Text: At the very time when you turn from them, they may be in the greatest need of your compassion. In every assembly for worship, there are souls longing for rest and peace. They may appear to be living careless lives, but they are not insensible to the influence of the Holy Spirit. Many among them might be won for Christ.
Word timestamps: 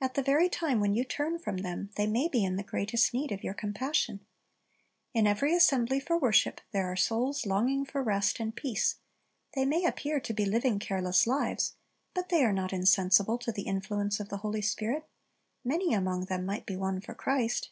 At 0.00 0.14
the 0.14 0.24
very 0.24 0.48
time 0.48 0.80
when 0.80 0.92
you 0.96 1.04
turn 1.04 1.38
from 1.38 1.58
them, 1.58 1.90
they 1.94 2.08
may 2.08 2.26
be 2.26 2.42
in 2.42 2.56
the 2.56 2.64
greatest 2.64 3.14
need 3.14 3.30
of 3.30 3.44
your 3.44 3.54
compassion. 3.54 4.26
In 5.14 5.24
every 5.24 5.54
assembly 5.54 6.00
for 6.00 6.18
worship, 6.18 6.60
there 6.72 6.90
are 6.90 6.96
souls 6.96 7.46
longing 7.46 7.84
for 7.84 8.02
rest 8.02 8.40
and 8.40 8.56
peace. 8.56 8.96
They 9.54 9.64
may 9.64 9.84
appear 9.84 10.18
to 10.18 10.34
be 10.34 10.44
living 10.46 10.80
careless 10.80 11.28
lives, 11.28 11.76
but 12.12 12.28
they 12.28 12.42
are 12.44 12.52
not 12.52 12.72
insensible 12.72 13.38
to 13.38 13.52
the 13.52 13.62
influence 13.68 14.18
of 14.18 14.30
the 14.30 14.38
Holy 14.38 14.62
Spirit. 14.62 15.04
Many 15.64 15.94
among 15.94 16.24
them 16.24 16.44
might 16.44 16.66
be 16.66 16.74
won 16.74 17.00
for 17.00 17.14
Christ. 17.14 17.70